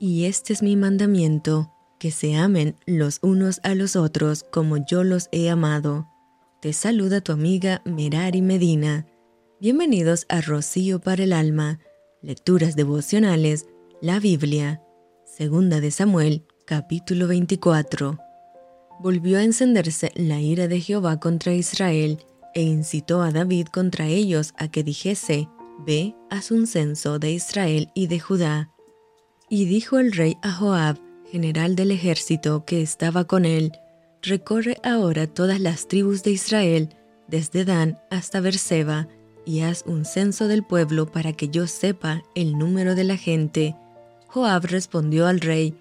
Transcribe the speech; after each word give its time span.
Y 0.00 0.26
este 0.26 0.52
es 0.52 0.62
mi 0.62 0.76
mandamiento, 0.76 1.72
que 1.98 2.12
se 2.12 2.36
amen 2.36 2.76
los 2.86 3.18
unos 3.20 3.58
a 3.64 3.74
los 3.74 3.96
otros 3.96 4.44
como 4.44 4.76
yo 4.76 5.02
los 5.02 5.28
he 5.32 5.50
amado. 5.50 6.06
Te 6.62 6.72
saluda 6.72 7.20
tu 7.20 7.32
amiga 7.32 7.82
Merari 7.84 8.40
Medina. 8.40 9.08
Bienvenidos 9.60 10.24
a 10.28 10.40
Rocío 10.40 11.00
para 11.00 11.24
el 11.24 11.32
Alma, 11.32 11.80
Lecturas 12.22 12.76
Devocionales, 12.76 13.66
la 14.00 14.20
Biblia, 14.20 14.80
Segunda 15.24 15.80
de 15.80 15.90
Samuel, 15.90 16.46
capítulo 16.64 17.26
24. 17.26 18.18
Volvió 19.00 19.38
a 19.38 19.42
encenderse 19.42 20.12
la 20.14 20.40
ira 20.40 20.68
de 20.68 20.80
Jehová 20.80 21.18
contra 21.18 21.54
Israel 21.54 22.24
e 22.54 22.62
incitó 22.62 23.20
a 23.20 23.32
David 23.32 23.66
contra 23.66 24.06
ellos 24.06 24.54
a 24.58 24.68
que 24.68 24.84
dijese, 24.84 25.48
Ve, 25.84 26.14
haz 26.30 26.52
un 26.52 26.68
censo 26.68 27.18
de 27.18 27.32
Israel 27.32 27.90
y 27.94 28.06
de 28.06 28.20
Judá. 28.20 28.70
Y 29.50 29.64
dijo 29.64 29.98
el 29.98 30.12
rey 30.12 30.36
a 30.42 30.52
Joab, 30.52 30.98
general 31.30 31.74
del 31.74 31.90
ejército 31.90 32.64
que 32.66 32.82
estaba 32.82 33.24
con 33.24 33.46
él, 33.46 33.72
recorre 34.22 34.76
ahora 34.82 35.26
todas 35.26 35.58
las 35.58 35.88
tribus 35.88 36.22
de 36.22 36.32
Israel, 36.32 36.90
desde 37.28 37.64
Dan 37.64 37.98
hasta 38.10 38.40
Berseba, 38.40 39.08
y 39.46 39.60
haz 39.60 39.84
un 39.86 40.04
censo 40.04 40.48
del 40.48 40.62
pueblo 40.62 41.10
para 41.10 41.32
que 41.32 41.48
yo 41.48 41.66
sepa 41.66 42.22
el 42.34 42.58
número 42.58 42.94
de 42.94 43.04
la 43.04 43.16
gente. 43.16 43.74
Joab 44.26 44.66
respondió 44.66 45.26
al 45.26 45.40
rey, 45.40 45.74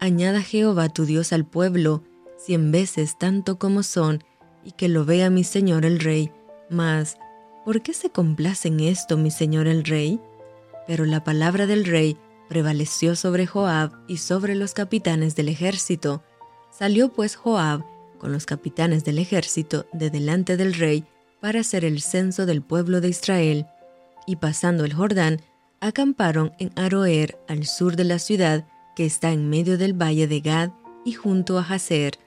Añada 0.00 0.42
Jehová 0.42 0.88
tu 0.88 1.04
Dios 1.04 1.32
al 1.32 1.46
pueblo, 1.46 2.02
cien 2.36 2.72
veces 2.72 3.16
tanto 3.18 3.56
como 3.56 3.84
son, 3.84 4.24
y 4.64 4.72
que 4.72 4.88
lo 4.88 5.04
vea 5.04 5.30
mi 5.30 5.44
señor 5.44 5.86
el 5.86 6.00
rey. 6.00 6.32
Mas, 6.70 7.18
¿por 7.64 7.82
qué 7.82 7.92
se 7.92 8.10
complace 8.10 8.66
en 8.66 8.80
esto 8.80 9.16
mi 9.16 9.30
señor 9.30 9.68
el 9.68 9.84
rey? 9.84 10.18
Pero 10.88 11.04
la 11.04 11.22
palabra 11.22 11.68
del 11.68 11.84
rey 11.84 12.16
prevaleció 12.52 13.16
sobre 13.16 13.46
Joab 13.46 13.92
y 14.08 14.18
sobre 14.18 14.54
los 14.54 14.74
capitanes 14.74 15.34
del 15.34 15.48
ejército. 15.48 16.22
Salió 16.70 17.10
pues 17.10 17.34
Joab 17.34 17.82
con 18.18 18.30
los 18.30 18.44
capitanes 18.44 19.04
del 19.04 19.18
ejército 19.18 19.86
de 19.94 20.10
delante 20.10 20.58
del 20.58 20.74
rey 20.74 21.06
para 21.40 21.60
hacer 21.60 21.82
el 21.82 22.02
censo 22.02 22.44
del 22.44 22.60
pueblo 22.60 23.00
de 23.00 23.08
Israel, 23.08 23.64
y 24.26 24.36
pasando 24.36 24.84
el 24.84 24.92
Jordán, 24.92 25.40
acamparon 25.80 26.52
en 26.58 26.72
Aroer 26.76 27.38
al 27.48 27.64
sur 27.64 27.96
de 27.96 28.04
la 28.04 28.18
ciudad 28.18 28.66
que 28.96 29.06
está 29.06 29.32
en 29.32 29.48
medio 29.48 29.78
del 29.78 29.94
valle 29.94 30.26
de 30.26 30.40
Gad 30.40 30.72
y 31.06 31.12
junto 31.12 31.58
a 31.58 31.62
Hazer. 31.62 32.18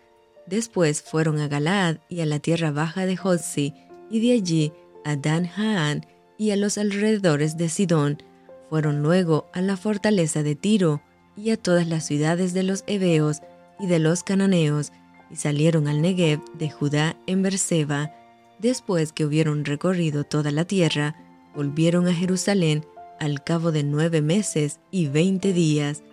Después 0.47 1.03
fueron 1.03 1.39
a 1.39 1.47
Galaad 1.47 1.97
y 2.09 2.21
a 2.21 2.25
la 2.25 2.39
tierra 2.39 2.71
baja 2.71 3.05
de 3.05 3.15
Jotzi, 3.15 3.75
y 4.09 4.21
de 4.21 4.33
allí 4.33 4.73
a 5.05 5.17
Dan 5.17 5.45
Haan 5.45 6.03
y 6.39 6.49
a 6.49 6.55
los 6.55 6.79
alrededores 6.79 7.57
de 7.57 7.69
Sidón, 7.69 8.23
fueron 8.69 9.01
luego 9.01 9.47
a 9.53 9.61
la 9.61 9.77
fortaleza 9.77 10.43
de 10.43 10.55
Tiro 10.55 11.01
y 11.35 11.51
a 11.51 11.57
todas 11.57 11.87
las 11.87 12.05
ciudades 12.05 12.53
de 12.53 12.63
los 12.63 12.83
heveos 12.87 13.41
y 13.79 13.87
de 13.87 13.99
los 13.99 14.23
cananeos, 14.23 14.91
y 15.29 15.35
salieron 15.35 15.87
al 15.87 16.01
Negev 16.01 16.39
de 16.53 16.69
Judá 16.69 17.17
en 17.27 17.41
Berseba. 17.41 18.11
Después 18.59 19.11
que 19.11 19.25
hubieron 19.25 19.65
recorrido 19.65 20.23
toda 20.23 20.51
la 20.51 20.65
tierra, 20.65 21.15
volvieron 21.55 22.07
a 22.07 22.13
Jerusalén 22.13 22.85
al 23.19 23.43
cabo 23.43 23.71
de 23.71 23.83
nueve 23.83 24.21
meses 24.21 24.79
y 24.91 25.07
veinte 25.07 25.51
días. 25.51 26.03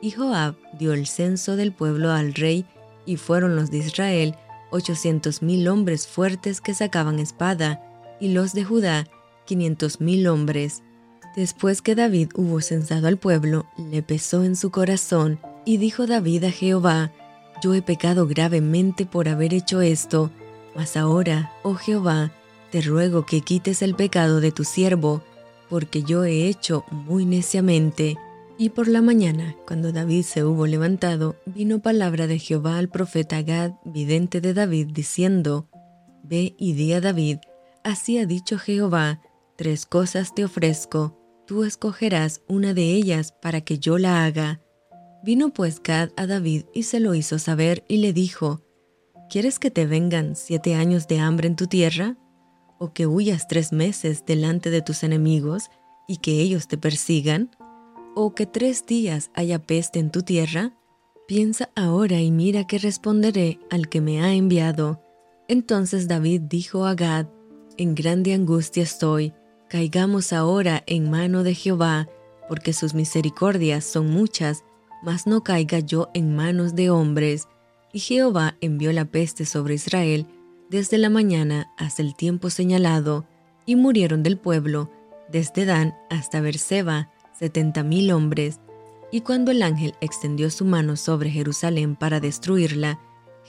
Y 0.00 0.12
Joab 0.12 0.56
dio 0.78 0.92
el 0.94 1.06
censo 1.06 1.56
del 1.56 1.72
pueblo 1.72 2.10
al 2.10 2.34
rey, 2.34 2.64
y 3.06 3.16
fueron 3.16 3.56
los 3.56 3.70
de 3.70 3.78
Israel 3.78 4.34
ochocientos 4.70 5.42
mil 5.42 5.66
hombres 5.68 6.06
fuertes 6.06 6.60
que 6.60 6.74
sacaban 6.74 7.18
espada, 7.18 7.82
y 8.20 8.28
los 8.28 8.52
de 8.52 8.64
Judá 8.64 9.06
quinientos 9.46 10.00
mil 10.00 10.26
hombres. 10.28 10.82
Después 11.36 11.80
que 11.80 11.94
David 11.94 12.30
hubo 12.34 12.60
censado 12.60 13.06
al 13.06 13.16
pueblo, 13.16 13.66
le 13.76 14.02
pesó 14.02 14.44
en 14.44 14.56
su 14.56 14.70
corazón, 14.70 15.38
y 15.64 15.76
dijo 15.76 16.06
David 16.06 16.44
a 16.44 16.50
Jehová, 16.50 17.12
Yo 17.62 17.74
he 17.74 17.82
pecado 17.82 18.26
gravemente 18.26 19.06
por 19.06 19.28
haber 19.28 19.54
hecho 19.54 19.80
esto, 19.80 20.30
mas 20.74 20.96
ahora, 20.96 21.52
oh 21.62 21.74
Jehová, 21.74 22.32
te 22.70 22.80
ruego 22.80 23.26
que 23.26 23.42
quites 23.42 23.82
el 23.82 23.94
pecado 23.94 24.40
de 24.40 24.52
tu 24.52 24.64
siervo, 24.64 25.22
porque 25.68 26.02
yo 26.02 26.24
he 26.24 26.48
hecho 26.48 26.84
muy 26.90 27.26
neciamente. 27.26 28.16
Y 28.58 28.70
por 28.70 28.88
la 28.88 29.00
mañana, 29.00 29.56
cuando 29.66 29.92
David 29.92 30.22
se 30.24 30.44
hubo 30.44 30.66
levantado, 30.66 31.36
vino 31.46 31.80
palabra 31.80 32.26
de 32.26 32.38
Jehová 32.38 32.78
al 32.78 32.88
profeta 32.88 33.40
Gad, 33.42 33.72
vidente 33.84 34.40
de 34.40 34.52
David, 34.52 34.88
diciendo, 34.92 35.68
Ve 36.22 36.54
y 36.58 36.74
di 36.74 36.92
a 36.92 37.00
David, 37.00 37.38
así 37.84 38.18
ha 38.18 38.26
dicho 38.26 38.58
Jehová, 38.58 39.20
tres 39.56 39.86
cosas 39.86 40.34
te 40.34 40.44
ofrezco, 40.44 41.19
tú 41.50 41.64
escogerás 41.64 42.42
una 42.46 42.74
de 42.74 42.94
ellas 42.94 43.32
para 43.42 43.60
que 43.60 43.80
yo 43.80 43.98
la 43.98 44.24
haga. 44.24 44.60
Vino 45.24 45.52
pues 45.52 45.82
Gad 45.82 46.10
a 46.16 46.28
David 46.28 46.66
y 46.72 46.84
se 46.84 47.00
lo 47.00 47.12
hizo 47.12 47.40
saber 47.40 47.84
y 47.88 47.96
le 47.96 48.12
dijo, 48.12 48.60
¿Quieres 49.28 49.58
que 49.58 49.72
te 49.72 49.84
vengan 49.84 50.36
siete 50.36 50.76
años 50.76 51.08
de 51.08 51.18
hambre 51.18 51.48
en 51.48 51.56
tu 51.56 51.66
tierra? 51.66 52.16
¿O 52.78 52.92
que 52.92 53.08
huyas 53.08 53.48
tres 53.48 53.72
meses 53.72 54.24
delante 54.24 54.70
de 54.70 54.80
tus 54.80 55.02
enemigos 55.02 55.70
y 56.06 56.18
que 56.18 56.40
ellos 56.40 56.68
te 56.68 56.78
persigan? 56.78 57.50
¿O 58.14 58.32
que 58.32 58.46
tres 58.46 58.86
días 58.86 59.32
haya 59.34 59.58
peste 59.58 59.98
en 59.98 60.12
tu 60.12 60.22
tierra? 60.22 60.78
Piensa 61.26 61.70
ahora 61.74 62.20
y 62.20 62.30
mira 62.30 62.68
que 62.68 62.78
responderé 62.78 63.58
al 63.72 63.88
que 63.88 64.00
me 64.00 64.22
ha 64.22 64.34
enviado. 64.34 65.02
Entonces 65.48 66.06
David 66.06 66.42
dijo 66.42 66.86
a 66.86 66.94
Gad, 66.94 67.26
En 67.76 67.96
grande 67.96 68.34
angustia 68.34 68.84
estoy, 68.84 69.32
Caigamos 69.70 70.32
ahora 70.32 70.82
en 70.88 71.12
mano 71.12 71.44
de 71.44 71.54
Jehová, 71.54 72.08
porque 72.48 72.72
sus 72.72 72.92
misericordias 72.92 73.84
son 73.84 74.10
muchas, 74.10 74.64
mas 75.00 75.28
no 75.28 75.44
caiga 75.44 75.78
yo 75.78 76.10
en 76.12 76.34
manos 76.34 76.74
de 76.74 76.90
hombres. 76.90 77.46
Y 77.92 78.00
Jehová 78.00 78.56
envió 78.60 78.92
la 78.92 79.04
peste 79.04 79.46
sobre 79.46 79.74
Israel 79.74 80.26
desde 80.70 80.98
la 80.98 81.08
mañana 81.08 81.72
hasta 81.76 82.02
el 82.02 82.16
tiempo 82.16 82.50
señalado, 82.50 83.26
y 83.64 83.76
murieron 83.76 84.24
del 84.24 84.38
pueblo, 84.38 84.90
desde 85.30 85.64
Dan 85.66 85.94
hasta 86.10 86.40
Berseba, 86.40 87.12
setenta 87.38 87.84
mil 87.84 88.10
hombres. 88.10 88.58
Y 89.12 89.20
cuando 89.20 89.52
el 89.52 89.62
ángel 89.62 89.94
extendió 90.00 90.50
su 90.50 90.64
mano 90.64 90.96
sobre 90.96 91.30
Jerusalén 91.30 91.94
para 91.94 92.18
destruirla, 92.18 92.98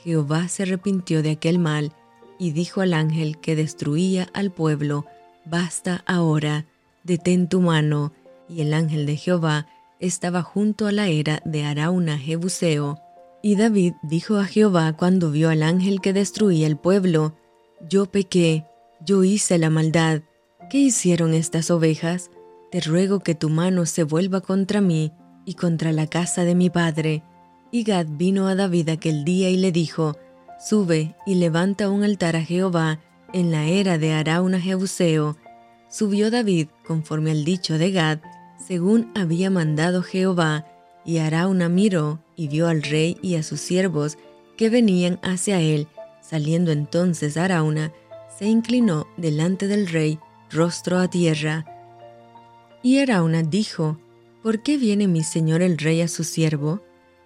Jehová 0.04 0.48
se 0.50 0.64
arrepintió 0.64 1.24
de 1.24 1.32
aquel 1.32 1.58
mal, 1.58 1.94
y 2.38 2.52
dijo 2.52 2.82
al 2.82 2.94
ángel 2.94 3.40
que 3.40 3.56
destruía 3.56 4.28
al 4.34 4.52
pueblo, 4.52 5.08
Basta 5.46 6.04
ahora, 6.06 6.66
detén 7.04 7.48
tu 7.48 7.62
mano. 7.62 8.14
Y 8.48 8.62
el 8.62 8.74
ángel 8.74 9.06
de 9.06 9.16
Jehová 9.16 9.68
estaba 10.00 10.42
junto 10.42 10.88
a 10.88 10.92
la 10.92 11.08
era 11.08 11.42
de 11.46 11.64
Arauna 11.64 12.18
Jebuseo. 12.18 13.00
Y 13.42 13.56
David 13.56 13.94
dijo 14.04 14.38
a 14.38 14.46
Jehová 14.46 14.94
cuando 14.94 15.32
vio 15.32 15.50
al 15.50 15.64
ángel 15.64 16.02
que 16.02 16.14
destruía 16.14 16.68
el 16.68 16.78
pueblo, 16.78 17.36
Yo 17.90 18.06
pequé, 18.06 18.66
yo 19.04 19.24
hice 19.24 19.58
la 19.58 19.70
maldad. 19.70 20.22
¿Qué 20.70 20.78
hicieron 20.78 21.34
estas 21.34 21.72
ovejas? 21.72 22.30
Te 22.72 22.82
ruego 22.82 23.20
que 23.20 23.36
tu 23.36 23.50
mano 23.50 23.86
se 23.86 24.04
vuelva 24.04 24.42
contra 24.42 24.80
mí 24.80 25.12
y 25.46 25.56
contra 25.56 25.92
la 25.92 26.08
casa 26.08 26.44
de 26.44 26.56
mi 26.56 26.70
padre. 26.70 27.24
Y 27.72 27.84
Gad 27.84 28.06
vino 28.10 28.48
a 28.48 28.56
David 28.56 28.90
aquel 28.90 29.24
día 29.24 29.50
y 29.50 29.58
le 29.58 29.72
dijo, 29.72 30.18
Sube 30.60 31.16
y 31.26 31.36
levanta 31.36 31.90
un 31.90 32.04
altar 32.04 32.36
a 32.36 32.44
Jehová 32.44 33.00
en 33.34 33.52
la 33.52 33.66
era 33.66 33.98
de 33.98 34.14
Arauna 34.14 34.60
Jebuseo, 34.60 35.38
subió 35.90 36.32
David 36.32 36.68
conforme 36.86 37.32
al 37.32 37.44
dicho 37.46 37.78
de 37.78 37.92
Gad, 37.92 38.20
según 38.66 39.12
había 39.16 39.50
mandado 39.50 40.04
Jehová, 40.04 40.66
y 41.04 41.18
Arauna 41.18 41.68
miró 41.68 42.24
y 42.36 42.48
vio 42.48 42.68
al 42.68 42.84
rey 42.84 43.18
y 43.22 43.36
a 43.36 43.44
sus 43.44 43.60
siervos 43.60 44.18
que 44.58 44.70
venían 44.70 45.20
hacia 45.24 45.60
él. 45.60 45.88
Saliendo 46.22 46.72
entonces 46.72 47.38
Arauna, 47.38 47.92
se 48.38 48.48
inclinó 48.48 49.08
delante 49.18 49.68
del 49.68 49.88
rey, 49.88 50.20
rostro 50.50 51.00
a 51.00 51.10
tierra. 51.10 51.66
Y 52.84 53.00
Arauna 53.00 53.44
dijo, 53.44 53.98
¿Por 54.44 54.64
qué 54.64 54.78
viene 54.78 55.08
mi 55.08 55.24
señor 55.24 55.62
el 55.62 55.78
rey 55.78 56.02
a 56.02 56.08
su 56.08 56.24
siervo? 56.24 56.82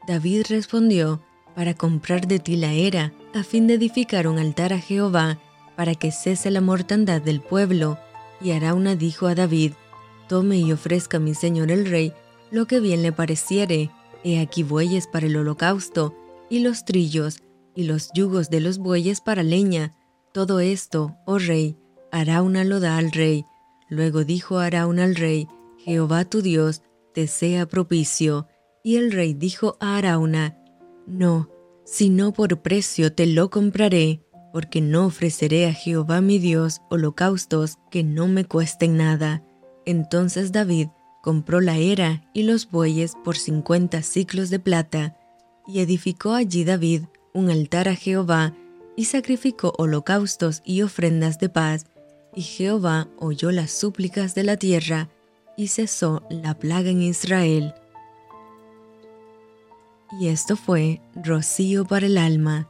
David 0.07 0.45
respondió, 0.50 1.21
para 1.56 1.74
comprar 1.74 2.27
de 2.27 2.39
ti 2.39 2.57
la 2.57 2.74
era, 2.74 3.13
a 3.33 3.44
fin 3.44 3.65
de 3.68 3.75
edificar 3.75 4.27
un 4.27 4.38
altar 4.38 4.74
a 4.74 4.79
Jehová, 4.79 5.39
para 5.75 5.95
que 5.95 6.12
cese 6.12 6.51
la 6.51 6.62
mortandad 6.62 7.22
del 7.22 7.42
pueblo. 7.42 7.98
Y 8.42 8.51
Arauna 8.51 8.95
dijo 8.95 9.27
a 9.27 9.36
David, 9.36 9.74
Tome 10.27 10.57
y 10.57 10.72
ofrezca 10.72 11.18
a 11.18 11.19
mi 11.19 11.33
señor 11.33 11.72
el 11.72 11.86
rey 11.86 12.13
lo 12.51 12.68
que 12.68 12.80
bien 12.80 13.01
le 13.01 13.12
pareciere. 13.12 13.92
He 14.24 14.39
aquí 14.39 14.63
bueyes 14.63 15.07
para 15.07 15.27
el 15.27 15.36
holocausto, 15.36 16.16
y 16.50 16.60
los 16.60 16.86
trillos, 16.86 17.44
y 17.75 17.83
los 17.83 18.10
yugos 18.13 18.50
de 18.50 18.62
los 18.62 18.77
bueyes 18.77 19.22
para 19.22 19.44
leña. 19.44 19.95
Todo 20.31 20.60
esto, 20.60 21.16
oh 21.25 21.38
rey, 21.38 21.77
Arauna 22.12 22.63
lo 22.63 22.80
da 22.80 22.98
al 22.98 23.12
rey. 23.12 23.45
Luego 23.89 24.24
dijo 24.24 24.57
Arauna 24.60 25.04
al 25.04 25.16
rey, 25.16 25.48
Jehová 25.77 26.25
tu 26.25 26.42
Dios 26.42 26.81
te 27.13 27.27
sea 27.27 27.68
propicio. 27.68 28.48
Y 28.83 28.98
el 28.98 29.12
rey 29.12 29.33
dijo 29.33 29.77
a 29.80 29.98
Arauna, 29.98 30.57
No, 31.06 31.50
sino 31.83 32.33
por 32.33 32.62
precio 32.62 33.13
te 33.13 33.25
lo 33.25 33.50
compraré 33.50 34.25
porque 34.55 34.79
no 34.79 35.05
ofreceré 35.05 35.65
a 35.65 35.73
Jehová 35.73 36.21
mi 36.21 36.39
Dios 36.39 36.81
holocaustos 36.89 37.77
que 37.91 38.05
no 38.05 38.29
me 38.29 38.45
cuesten 38.45 38.95
nada. 38.95 39.43
Entonces 39.85 40.53
David 40.53 40.87
compró 41.21 41.59
la 41.59 41.75
era 41.75 42.23
y 42.31 42.43
los 42.43 42.71
bueyes 42.71 43.15
por 43.25 43.35
cincuenta 43.35 44.01
ciclos 44.01 44.49
de 44.49 44.59
plata, 44.59 45.17
y 45.67 45.81
edificó 45.81 46.31
allí 46.31 46.63
David 46.63 47.01
un 47.33 47.49
altar 47.49 47.89
a 47.89 47.95
Jehová, 47.95 48.53
y 48.95 49.03
sacrificó 49.03 49.73
holocaustos 49.77 50.61
y 50.63 50.83
ofrendas 50.83 51.37
de 51.37 51.49
paz, 51.49 51.87
y 52.33 52.41
Jehová 52.41 53.09
oyó 53.19 53.51
las 53.51 53.71
súplicas 53.71 54.35
de 54.35 54.43
la 54.43 54.55
tierra, 54.55 55.09
y 55.57 55.67
cesó 55.67 56.23
la 56.29 56.57
plaga 56.57 56.91
en 56.91 57.01
Israel. 57.01 57.73
Y 60.17 60.29
esto 60.29 60.55
fue 60.55 61.01
rocío 61.13 61.83
para 61.83 62.05
el 62.05 62.17
alma. 62.17 62.69